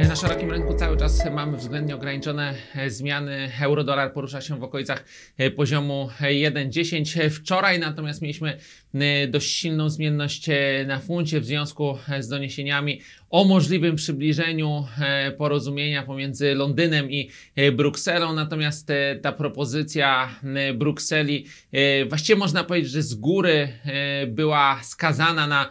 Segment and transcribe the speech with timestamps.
[0.00, 3.50] E, Na szerokim rynku cały czas mamy względnie ograniczone e, zmiany.
[3.60, 5.04] Euro-dolar porusza się w okolicach
[5.38, 7.20] e, poziomu e, 1,10.
[7.20, 8.56] E, Wczoraj natomiast mieliśmy
[9.28, 10.46] dość silną zmienność
[10.86, 13.00] na funcie w związku z doniesieniami
[13.30, 14.86] o możliwym przybliżeniu
[15.38, 17.30] porozumienia pomiędzy Londynem i
[17.72, 18.32] Brukselą.
[18.32, 18.88] Natomiast
[19.22, 20.28] ta propozycja
[20.74, 21.46] Brukseli
[22.08, 23.68] właściwie można powiedzieć, że z góry
[24.28, 25.68] była skazana na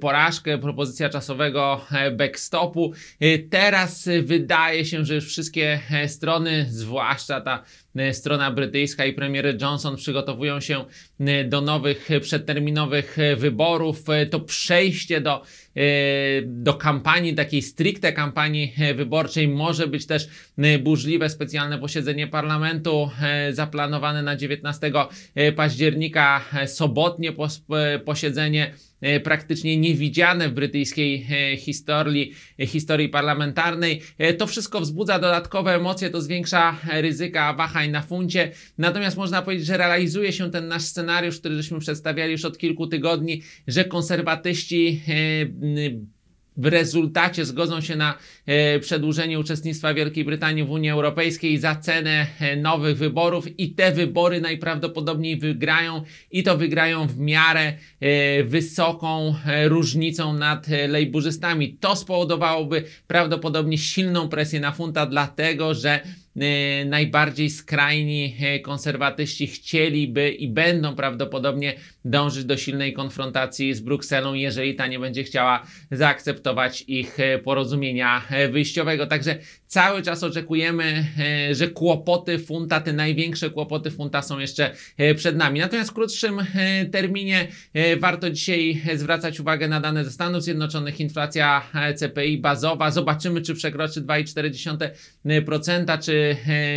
[0.00, 0.58] porażkę.
[0.58, 1.86] Propozycja czasowego
[2.16, 2.92] backstopu.
[3.20, 3.38] E,
[3.72, 7.64] Teraz e, wydaje się, że już wszystkie e, strony, zwłaszcza ta
[7.96, 10.84] e, strona brytyjska i premier Johnson przygotowują się
[11.20, 14.04] e, do nowych przedterminowych wyborów.
[14.30, 15.42] To przejście do,
[16.44, 20.28] do kampanii, takiej stricte kampanii wyborczej może być też
[20.80, 21.28] burzliwe.
[21.30, 23.10] Specjalne posiedzenie parlamentu
[23.50, 24.92] zaplanowane na 19
[25.34, 27.62] e, października, sobotnie pos-
[28.04, 28.72] posiedzenie
[29.24, 34.02] praktycznie niewidziane w brytyjskiej e, historii, e, historii parlamentarnej.
[34.18, 38.52] E, To wszystko wzbudza dodatkowe emocje, to zwiększa e, ryzyka wahań na funcie.
[38.78, 42.86] Natomiast można powiedzieć, że realizuje się ten nasz scenariusz, który żeśmy przedstawiali już od kilku
[42.86, 46.21] tygodni, że konserwatyści e,
[46.56, 52.26] w rezultacie zgodzą się na e, przedłużenie uczestnictwa Wielkiej Brytanii w Unii Europejskiej za cenę
[52.40, 59.34] e, nowych wyborów i te wybory najprawdopodobniej wygrają i to wygrają w miarę e, wysoką
[59.64, 61.76] różnicą nad lejburzystami.
[61.80, 66.00] To spowodowałoby prawdopodobnie silną presję na funta, dlatego że
[66.86, 74.74] najbardziej skrajni e, konserwatyści chcieliby i będą prawdopodobnie dążyć do silnej konfrontacji z Brukselą, jeżeli
[74.74, 79.06] ta nie będzie chciała zaakceptować ich e, porozumienia wyjściowego.
[79.06, 81.06] Także cały czas oczekujemy,
[81.52, 84.74] że kłopoty funta, te największe kłopoty funta są jeszcze
[85.16, 85.60] przed nami.
[85.60, 86.40] Natomiast w krótszym
[86.92, 87.46] terminie
[87.98, 91.00] warto dzisiaj zwracać uwagę na dane ze Stanów Zjednoczonych.
[91.00, 91.62] Inflacja
[91.96, 92.90] CPI bazowa.
[92.90, 96.21] Zobaczymy, czy przekroczy 2,4%, czy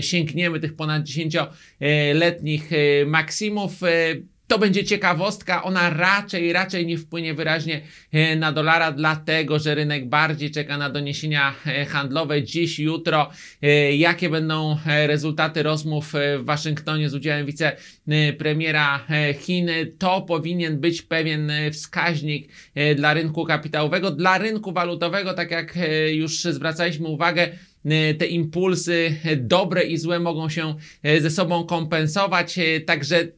[0.00, 3.82] sięgniemy tych ponad 10-letnich e, maksimów.
[3.82, 4.16] E,
[4.50, 7.80] to będzie ciekawostka, ona raczej, raczej nie wpłynie wyraźnie
[8.12, 13.30] e, na dolara, dlatego że rynek bardziej czeka na doniesienia e, handlowe dziś, jutro,
[13.62, 19.86] e, jakie będą e, rezultaty rozmów e, w Waszyngtonie z udziałem wicepremiera e, Chiny.
[19.98, 25.76] To powinien być pewien e, wskaźnik e, dla rynku kapitałowego, dla rynku walutowego, tak jak
[25.76, 27.69] e, już zwracaliśmy uwagę, e,
[28.18, 33.28] te impulsy e, dobre i złe mogą się e, ze sobą kompensować, także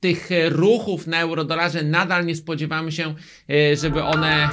[0.00, 3.14] tych ruchów na eurodolarze nadal nie spodziewamy się,
[3.74, 4.48] żeby one